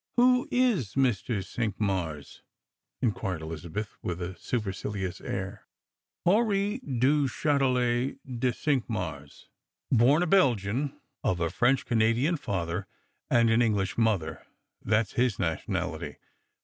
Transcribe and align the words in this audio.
"Who 0.17 0.47
is 0.51 0.95
Mr. 0.95 1.43
Cinqmars 1.45 2.37
P" 2.37 2.41
inquired 3.05 3.41
EUzabeth 3.43 3.89
with 4.01 4.19
a 4.19 4.35
super 4.35 4.71
jilious 4.71 5.21
air." 5.23 5.67
Henri 6.25 6.79
du 6.79 7.27
Chatelet 7.27 8.17
de 8.39 8.51
Cinqmars. 8.51 9.45
Bom 9.91 10.23
a 10.23 10.25
Belgian, 10.25 10.99
of 11.23 11.39
a 11.39 11.51
French 11.51 11.85
Canadian 11.85 12.37
father 12.37 12.87
and 13.29 13.51
an 13.51 13.61
English 13.61 13.95
mother— 13.95 14.43
that's 14.83 15.13
his 15.13 15.37
nationality. 15.37 16.15